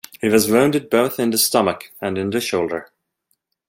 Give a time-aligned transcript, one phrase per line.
[0.19, 2.89] He was wounded in both the stomach and in the shoulder.